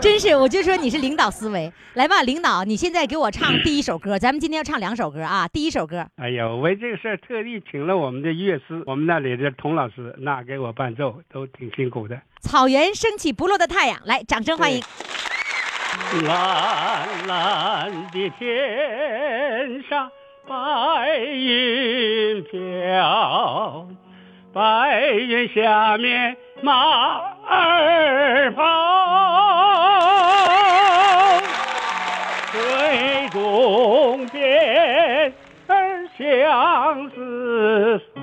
[0.00, 1.72] 真是，我就说你是领导思维。
[1.94, 5.48] 来吧，领导，你现在给我唱第一首歌， 咱们今天要唱两首歌啊。
[5.48, 12.20] 第一首歌，哎呀，我为这个事儿特地请了我们的乐师，我们那里的童老师，那给我伴奏都挺辛苦的。
[12.40, 14.82] 草原升起不落的太阳，来，掌声欢迎。
[16.24, 20.10] 蓝蓝的天上
[20.48, 23.86] 白云飘，
[24.52, 28.62] 白云下面马儿跑，
[32.52, 35.32] 水中边
[35.66, 38.20] 儿相思洒。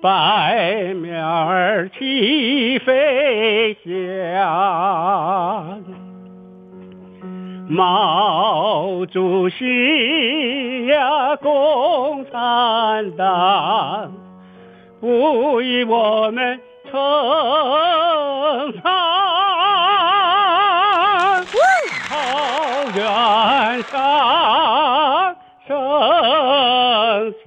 [0.00, 5.82] 白苗儿齐飞翔，
[7.68, 14.12] 毛主席呀，共产党
[15.00, 16.92] 不与我们成
[18.80, 18.92] 长，
[22.08, 22.14] 草
[22.94, 25.34] 原上
[25.66, 27.46] 升起。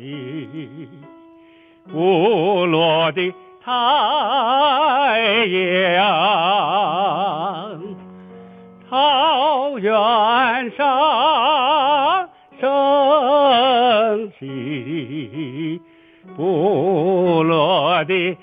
[1.92, 3.34] 不落的
[16.40, 18.38] 不落地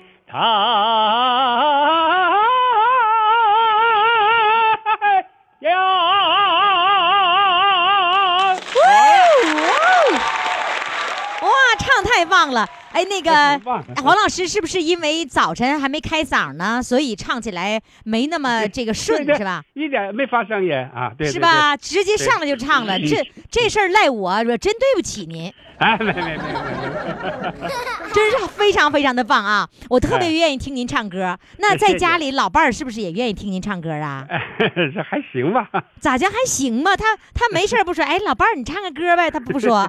[12.97, 13.59] 哎，那个
[14.01, 19.61] 黄老师是不是因为早晨还没开嗓呢，所以唱起来没那么这个顺是吧？
[19.75, 21.77] 一点没发声音啊，对对是吧？
[21.77, 25.53] 直接上来就唱了，这这事儿赖我，我真对不起您，对
[25.85, 27.69] 哎，没没没没没，
[28.11, 29.69] 真是非常非常的棒啊！
[29.91, 31.37] 我特别哎愿意听您唱歌。
[31.59, 34.25] 那在家里，老伴儿是不是也愿意听您唱歌啊？
[34.27, 34.41] 哎
[34.73, 35.69] 这还行吧？
[35.99, 36.97] 咋讲还行吧？
[36.97, 39.87] 他他没事不说，哎，老伴儿你唱个歌呗，他不说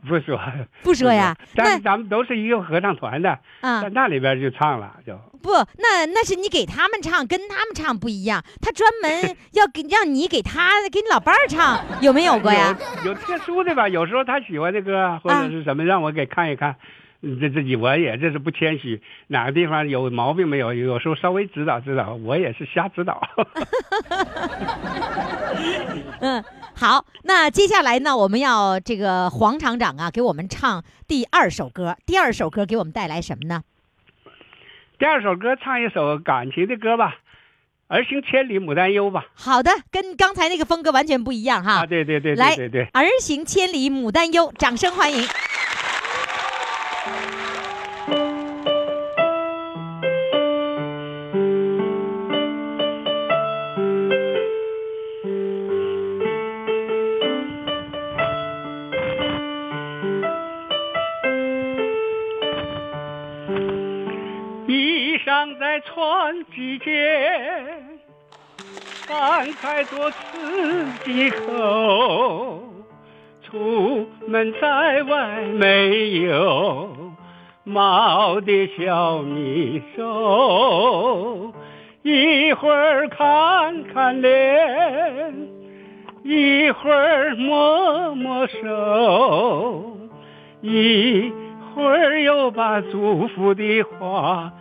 [0.06, 0.38] 不说
[0.82, 1.36] 不说呀？
[1.56, 8.42] 那但是咱们都是一个合唱团的，啊在那里边就唱了，就不，那那是你给他们唱，跟他们唱不一样。
[8.60, 12.76] 他专门 要给让你给他给你老伴儿唱，有没有过呀？
[13.04, 13.88] 有有特殊的吧？
[13.88, 16.72] 有时候他喜欢的歌或啊者是什么，让我给看一看。
[16.72, 16.76] 嗯
[17.20, 20.72] 这自己我也这是不谦虚，哪个地方有毛病没有？
[20.72, 23.20] 有时候稍微指导指导，我也是瞎指导。
[26.20, 26.44] 嗯，
[26.76, 31.96] 好，那接下来呢，我们要这个黄厂长啊，给我们唱第二首歌。
[32.06, 33.64] 第二首歌给我们带来什么呢？
[34.98, 37.16] 第二首歌唱一首感情的歌吧，
[37.88, 39.26] 《儿行千里母担忧》吧。
[39.34, 41.80] 好的，跟刚才那个风格完全不一样哈。
[41.80, 42.90] 啊，对对对来，对对对。
[42.92, 45.26] 儿行千里母担忧，掌声欢迎。
[69.38, 72.60] 饭菜做四季口。
[73.44, 76.88] 出门在外没有
[77.62, 81.52] 毛的小米手，
[82.02, 85.32] 一会儿看看脸，
[86.24, 89.96] 一会儿摸摸手，
[90.62, 91.32] 一
[91.76, 94.52] 会儿又把祝福的话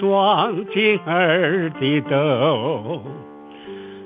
[0.00, 3.02] 装进儿的兜。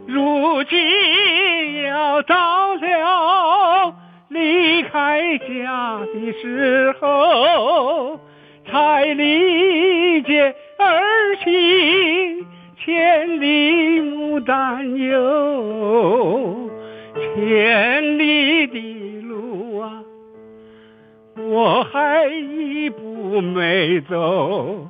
[0.07, 3.95] 如今要到了
[4.29, 8.19] 离开家的时候，
[8.71, 12.47] 才理解儿行
[12.85, 16.71] 千里牡丹忧，
[17.35, 20.03] 千里的路啊，
[21.37, 24.89] 我还一步没走。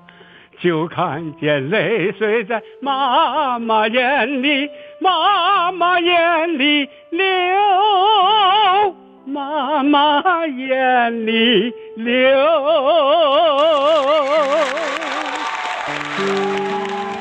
[0.58, 4.66] 就看见泪水在妈妈眼里，
[5.06, 7.22] 妈妈眼里流，
[9.24, 12.12] 妈妈眼里流。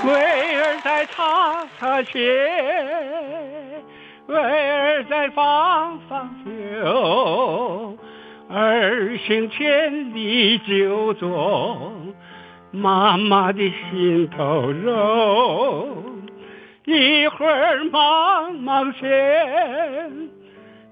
[0.03, 0.13] 为
[0.55, 2.19] 儿在擦擦鞋，
[4.25, 7.95] 为儿在放放酒，
[8.49, 11.91] 儿行千里就做。
[12.71, 13.59] 妈妈的
[13.91, 15.87] 心头肉，
[16.85, 20.29] 一会儿忙忙前，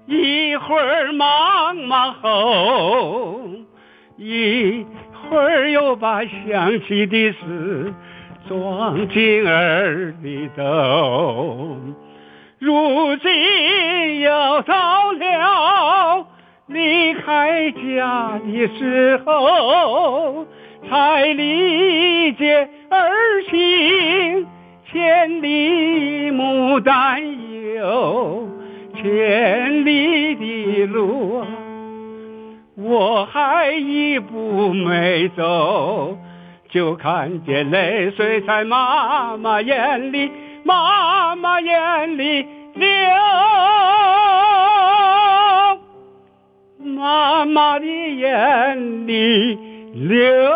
[0.06, 3.40] 一会儿忙忙后，
[4.16, 7.94] 一会儿又把想起的事
[8.48, 11.76] 装进儿里兜。
[12.58, 16.26] 如今又到了
[16.66, 20.44] 离开家的时候。
[20.86, 24.46] 才理解儿行
[24.90, 27.20] 千里牡丹
[27.62, 28.48] 流，
[28.94, 31.44] 千里的路，
[32.76, 36.16] 我还一步没走，
[36.68, 40.30] 就看见泪水在妈妈眼里，
[40.64, 42.88] 妈妈眼里流。
[46.78, 49.58] 妈妈的眼里
[49.94, 50.54] 流。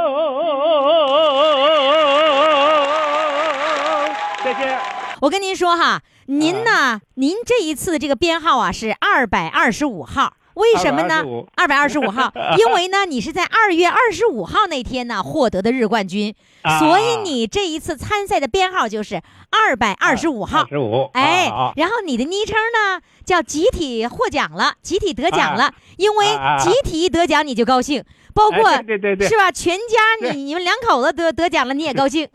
[5.21, 10.35] 我跟您说哈，您呢，您这一次这个编号啊是二百二十五号。
[10.55, 11.23] 为什么呢？
[11.55, 12.11] 二百二十五。
[12.11, 16.81] 号， 因为呢，你是在二月二十五号那天呢获得的日冠军，啊。
[16.81, 20.67] 所以你这一次参赛的编号就是二百二十五号。
[20.67, 26.27] 十五，哎啊，然后你的昵称呢叫集体获奖了，集体得奖了，啊因为
[26.59, 28.03] 集体一得奖你就高兴，
[28.35, 29.29] 包括、哎对对对对。
[29.29, 29.53] 是吧？
[29.53, 32.29] 全家你你们两口子得得奖了，你也高兴，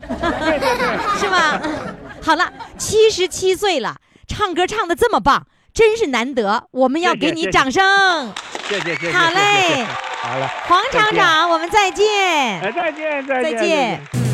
[1.20, 1.60] 是吧？
[2.24, 3.96] 好了，七十七岁了，
[4.26, 8.32] 唱歌唱的这么棒，真是难得，我们要给你掌声。
[8.66, 9.84] 谢谢谢谢，好嘞
[10.22, 12.06] 好了，黄厂长，我们再见。
[12.62, 14.33] 哎，再见再见再见。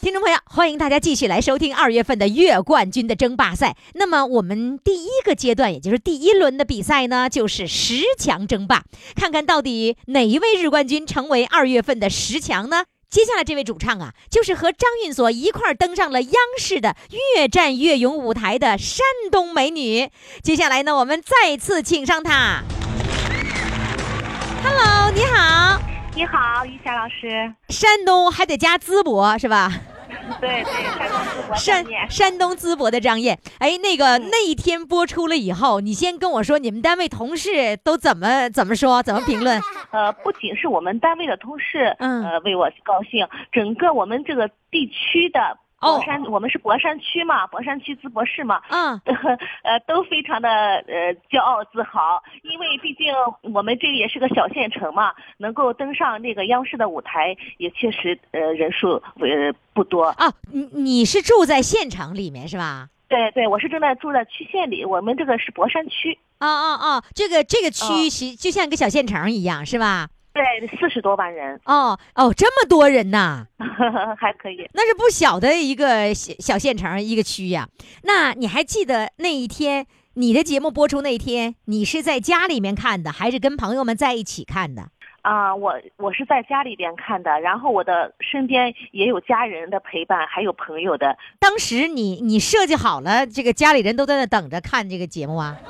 [0.00, 3.76] 听众朋友，欢迎大家继续来收听二月份的月冠军的争霸赛。
[3.94, 8.84] 那么我们第一个阶段，也就是第一轮的比赛呢，就是十强争霸，
[9.16, 12.84] 看看到底哪一位日冠军成为二月份的十强呢？
[13.10, 16.90] 接下来这位主唱啊，就是和张运所一块儿登上了央视的
[17.34, 20.08] 《越战越勇》舞台的山东美女。
[20.42, 22.62] 接下来呢，我们再次请上她。
[24.62, 25.80] Hello，你好，
[26.18, 27.54] 你好，于霞老师。
[27.68, 29.70] 山东还得加淄博是吧？
[30.40, 31.86] 对对，山东淄博山。
[32.10, 39.60] 山东淄博的张燕，哎，那个那一天播出了以后，你先跟我说你们单位同事都怎么怎么说，怎么评论？
[39.92, 49.00] 呃，不仅是我们单位的同事，嗯呃，为我高兴，整个我们这个地区的哦博山，我们是博山区嘛，博山区淄博市嘛，嗯，
[49.62, 53.06] 呃，都非常的呃骄傲自豪，因为毕竟
[53.52, 60.04] 我们这也是个小县城嘛，能够登上这个央视的舞台，也确实呃人数呃不多。
[60.04, 62.88] 啊，你你是住在县城里面是吧？
[63.08, 70.08] 对对，我是正在住在区县里，我们这个是博山区，啊啊啊，这个这个区嗯是就像一个小县城一样是吧？
[70.38, 73.44] 对，四十多万人，哦哦，这么多人呐，
[74.16, 74.68] 还可以。
[74.72, 77.68] 那是不小的一个小小县城一个区呀、
[78.04, 84.90] 那你还记得那一天你的节目播出那一天，你是在家里面看的，还是跟朋友们在一起看的？
[85.22, 91.16] 啊、我我是在家里边看的，然后我的身边也有家人的陪伴，还有朋友的。
[91.38, 95.56] 当时你你设计好了，这个家里人都在那等着看这个节目啊？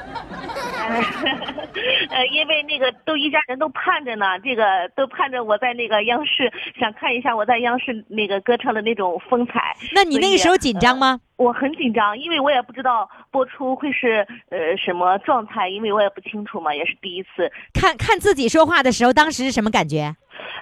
[2.11, 9.77] 呃，因为那个都一家人都盼着呢，这个都盼着我在那个央视，想看一下我在央视那个歌唱的那种风采。
[9.93, 11.21] 那你那个时候紧张吗？
[11.39, 17.51] 我很紧张，因为我也不知道播出会是呃什么状态，因为我也不清楚嘛，也是第一次。
[17.72, 20.14] 看看自己说话的时候，当时是什么感觉？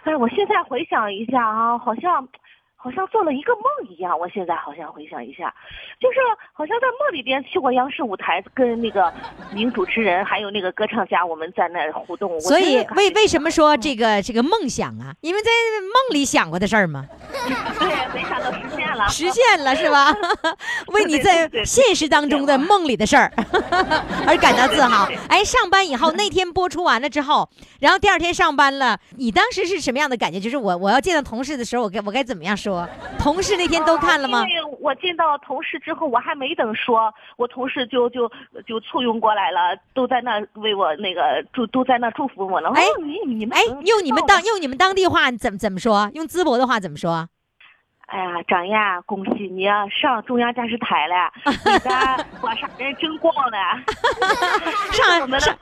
[0.05, 2.29] 哎，我现在回想一下啊，好像
[2.77, 4.17] 好像做了一个梦一样。
[4.19, 5.53] 我现在好像回想一下，
[5.99, 6.19] 就是
[6.53, 9.13] 好像在梦里边去过央视舞台，跟那个
[9.55, 12.39] 名主持人还有那个歌唱家，我们在那儿互动。
[12.39, 15.15] 所以为为什么说这个这个梦想啊？
[15.23, 15.51] 因为在
[15.81, 17.07] 梦里想过的事儿嘛，
[17.81, 20.15] 对，没想到实现了，实现了是吧？
[20.89, 23.33] 为你在现实当中的梦里的事儿
[24.27, 25.09] 而感到自豪。
[25.29, 27.49] 哎，上班以后 那天播出完了之后，
[27.81, 30.41] 然后第二天上班了，你当时是什么样的感觉？
[30.41, 32.89] 就是我我要见到同事的时候，我该我该怎么样说？
[33.19, 34.41] 同事那天都看了吗？
[34.41, 38.29] 因为我见到同事之后，我还没等说，我同事就就
[38.67, 42.71] 就簇拥过来了，都在那为我那个祝都在那祝福我了。
[42.75, 46.11] 哎哦你你们哎，用你们当用你们当地话怎么怎么说？
[46.15, 47.29] 用淄博的话怎么说？
[48.07, 51.91] 哎呀，张燕，恭喜你啊，上中央电视台了， 你的
[52.41, 53.59] 火山人争光了，
[54.95, 55.57] 上我们的上，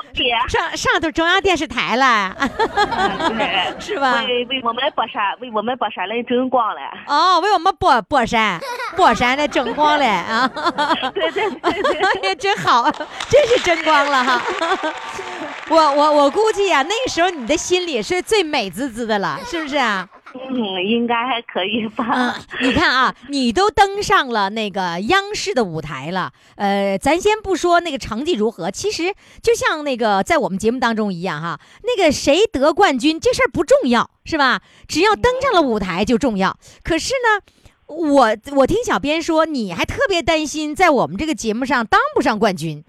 [0.49, 2.37] 上上到中央电视台了，
[3.35, 4.23] 对，是吧？
[4.27, 6.81] 为为我们博山，为我们博山人争光了。
[7.07, 8.61] 哦，为我们博博山
[8.95, 10.47] 博山的争光了啊！
[11.15, 12.91] 对对对对，哎呀，真好，
[13.31, 14.43] 真是争光了哈！
[15.71, 20.07] 我我我估计呀、那个时候你的心里是最美滋滋的了，是不是啊？
[20.35, 22.37] 嗯，应该还可以吧。
[22.61, 26.33] 你看啊，你都登上了那个央视的舞台了。
[26.57, 34.63] 呃，咱先不说那个成绩如何，其实就像那个在我们节目当中一样哈，那个谁得冠军这事儿不重要，是吧？
[34.89, 36.59] 只要登上了舞台就重要。
[36.83, 37.41] 可是呢，
[37.87, 42.83] 我我听小编说，你还特别担心在我们这个节目上当不上冠军。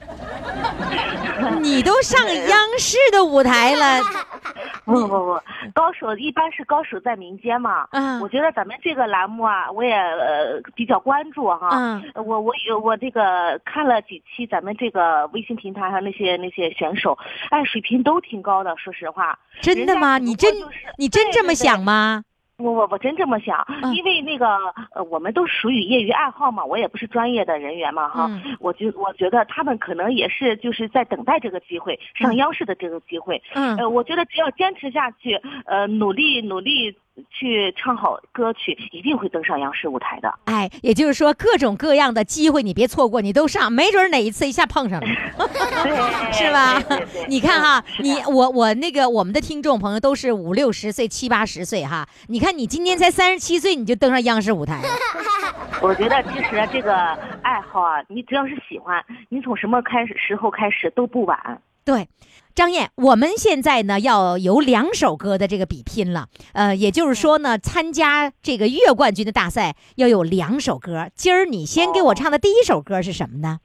[1.61, 4.01] 你都上央视的舞台了，
[4.85, 5.39] 不不不，
[5.73, 7.87] 高手一般是高手在民间嘛。
[7.91, 11.69] 嗯我觉得咱们这个栏目啊，我也呃比较关注哈。
[11.73, 17.17] 嗯我我有我这个看了几期咱们这个微信平台上那些那些选手，
[17.49, 19.37] 哎，水平都挺高的，说实话。
[19.61, 20.17] 真的吗？
[20.17, 20.53] 你真
[20.97, 22.23] 你真这么想吗？
[22.57, 23.93] 我我我真这么想，嗯。
[23.93, 24.57] 因为那个
[24.93, 28.55] 呃，我们都属于业余爱好嘛，我也不是专业的人员嘛哈，嗯。
[28.59, 33.41] 我觉我觉得他们可能也是就是在等待这个机会，上央视的这个机会。
[33.53, 33.75] 嗯。
[33.77, 35.35] 呃，我觉得只要坚持下去，
[35.65, 36.97] 呃，努力努力
[37.29, 40.33] 去唱好歌曲，一定会登上央视舞台的。
[40.45, 45.07] 哎，也就是说，各种各样的机会你别错过，你都上，没准哪一次一下碰上了。
[46.33, 46.81] 是吧？
[47.27, 52.07] 你看哈，你我我那个我们的听众朋友都是五六十岁、七八十岁哈。
[52.27, 54.87] 你看你今年才三十七岁，你就登上央视舞台了。
[55.81, 56.95] 我觉得其实这个
[57.41, 61.61] 爱好啊，你只要是喜欢，你从什么开始时候开始都不晚。
[61.83, 62.07] 对，
[62.55, 71.09] 张燕，我们现在呢要有两首歌的这个比拼了，呃，也就是说呢，参加这个月冠军的大赛要有两首歌。
[71.15, 73.59] 今儿你先给我唱的第一首歌是什么呢？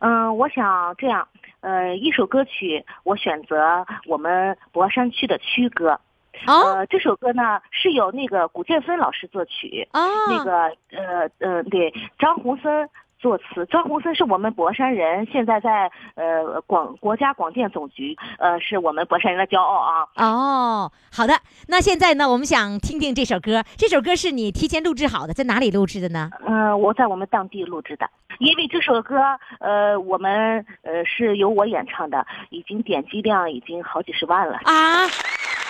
[0.00, 1.26] 嗯，我想这样，
[1.62, 5.98] 呃，一首歌曲我选择我们博山区的区歌。
[6.46, 10.52] 哦呃，这首歌呢是由那个古建芬老师作曲，哦，那个
[10.90, 12.88] 呃呃对张洪森
[13.22, 13.64] 作词。
[13.70, 20.06] 张宏森是我们博山人，现在在呃广国家广电总局，呃是我们博山人的骄傲啊。
[20.16, 21.32] 哦，好的。
[21.68, 23.62] 那现在呢，我们想听听这首歌。
[23.76, 26.28] 这首歌是你提前录制好的，在哪里录制的呢？
[26.46, 28.10] 嗯、我在我们当地录制的，
[28.40, 29.16] 因为这首歌，
[29.60, 34.58] 呃，我们呃是由我演唱的，已经点击量已经好几十万了。
[34.64, 35.06] 啊，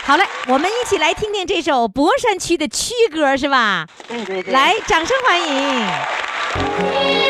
[0.06, 3.86] 好嘞，我们一起来听听这首博山区的区歌，是吧？
[4.08, 7.21] 对对对，来，掌声欢迎。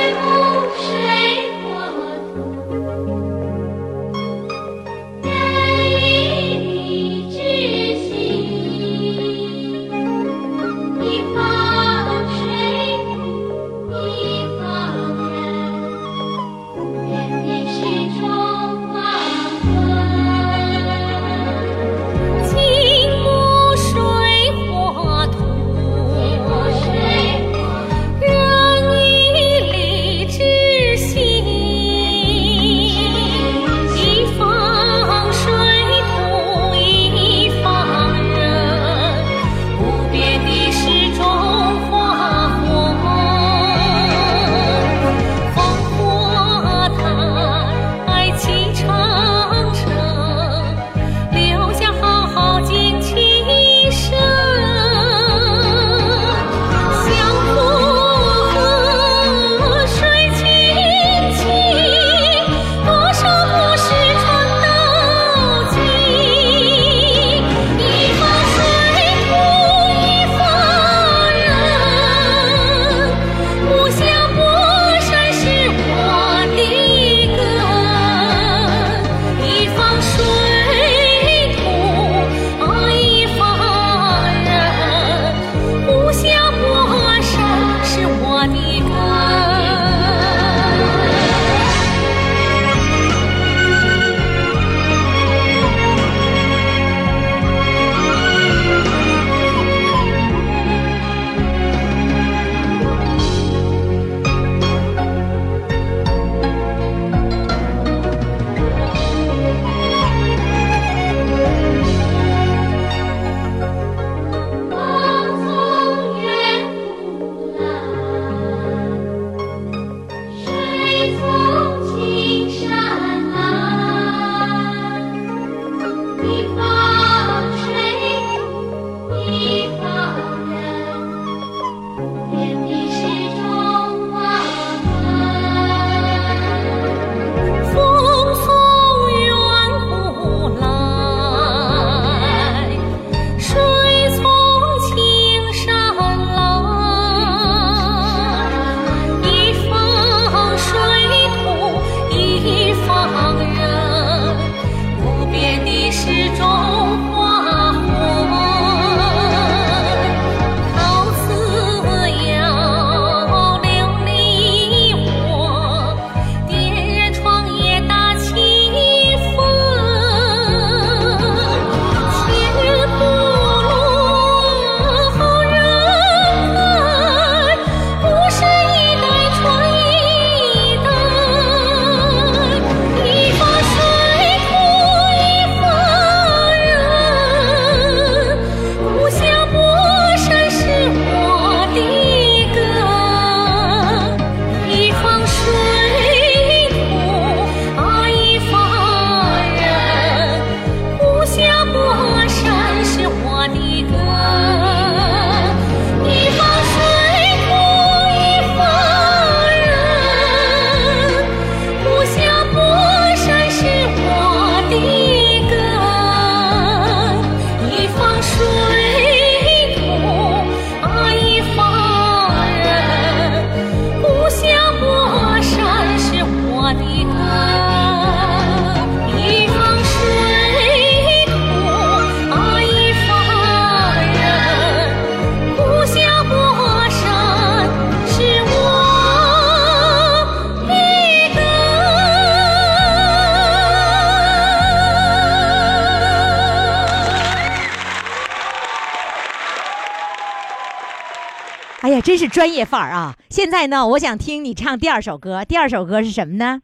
[251.88, 253.16] 呀，真是专业范儿啊！
[253.28, 256.62] 现在呢，我想听你唱第二首歌，第二首歌是什么呢？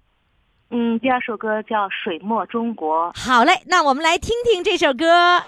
[0.70, 3.12] 嗯，第二首歌叫《水墨中国》。
[3.18, 5.42] 好嘞，那我们来听听这首歌。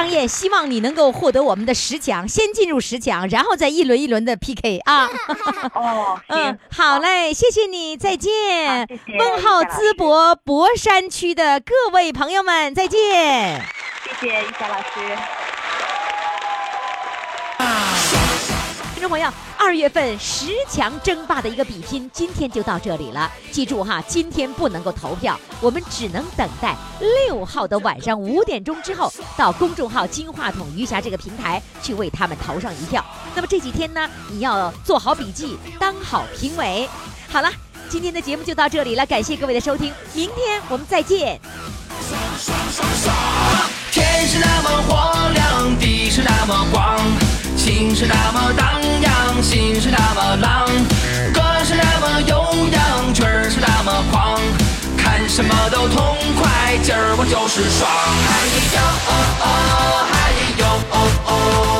[0.00, 5.06] 张燕，希望你能够获得我们的十强，先进入十强，然后再一轮一轮的 PK 啊。
[5.76, 8.32] 哦，嗯，，好嘞，谢谢你，再见
[8.88, 8.96] 谢。
[8.96, 13.60] 谢问候淄博博山区的各位朋友们，再见。
[14.02, 15.18] 谢谢玉霞老师。
[18.94, 19.30] 听众朋友，
[19.62, 23.30] 二月份十强争霸的一个比拼，今天就到这里了。
[23.52, 26.74] 记住哈，今天不能够投票，我们只能等待
[27.26, 33.04] 六号的晚上五点钟之后，到公众号“金话筒余霞”这个平台去为他们投上一票。
[33.34, 36.88] 那么这几天呢，你要做好笔记，当好评委。
[37.30, 37.52] 好了，
[37.90, 41.38] 今天的节目就到这里了，感谢各位的收听，明天我们再见。
[43.92, 46.98] 天是那么火亮，地是那么广，
[47.60, 50.66] 心是那么荡漾，心是那么浪，
[51.30, 52.42] 歌是那么悠
[52.72, 54.40] 扬，曲儿是那么狂，
[54.96, 57.86] 看什么都痛快，今儿我就是爽。
[58.24, 58.30] 嗨
[58.72, 60.96] 哟哦哦，嗨哟哦
[61.26, 61.79] 哦。